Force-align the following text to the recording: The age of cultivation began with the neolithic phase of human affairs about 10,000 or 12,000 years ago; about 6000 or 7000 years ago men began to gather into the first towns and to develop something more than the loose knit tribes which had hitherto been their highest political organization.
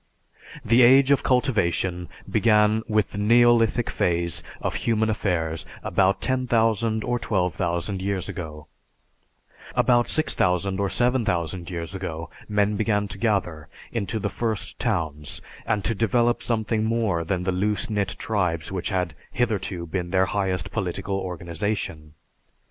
The 0.65 0.81
age 0.81 1.11
of 1.11 1.21
cultivation 1.21 2.09
began 2.27 2.81
with 2.87 3.11
the 3.11 3.19
neolithic 3.19 3.87
phase 3.91 4.41
of 4.59 4.73
human 4.73 5.11
affairs 5.11 5.63
about 5.83 6.21
10,000 6.21 7.03
or 7.03 7.19
12,000 7.19 8.01
years 8.01 8.27
ago; 8.27 8.65
about 9.75 10.09
6000 10.09 10.79
or 10.79 10.89
7000 10.89 11.69
years 11.69 11.93
ago 11.93 12.31
men 12.49 12.75
began 12.77 13.07
to 13.09 13.19
gather 13.19 13.67
into 13.91 14.17
the 14.17 14.27
first 14.31 14.79
towns 14.79 15.39
and 15.67 15.83
to 15.85 15.93
develop 15.93 16.41
something 16.41 16.83
more 16.83 17.23
than 17.23 17.43
the 17.43 17.51
loose 17.51 17.87
knit 17.87 18.15
tribes 18.17 18.71
which 18.71 18.89
had 18.89 19.13
hitherto 19.31 19.85
been 19.85 20.09
their 20.09 20.25
highest 20.25 20.71
political 20.71 21.17
organization. 21.19 22.15